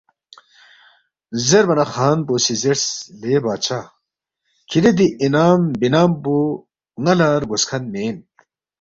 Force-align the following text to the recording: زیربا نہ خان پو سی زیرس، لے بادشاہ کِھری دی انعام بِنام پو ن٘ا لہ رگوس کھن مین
زیربا 1.47 1.75
نہ 1.77 1.85
خان 1.93 2.17
پو 2.25 2.33
سی 2.43 2.53
زیرس، 2.61 2.85
لے 3.21 3.33
بادشاہ 3.43 3.85
کِھری 4.69 4.91
دی 4.97 5.07
انعام 5.23 5.61
بِنام 5.79 6.11
پو 6.23 6.35
ن٘ا 7.03 7.13
لہ 7.17 7.27
رگوس 7.41 7.63
کھن 7.69 7.83
مین 7.91 8.15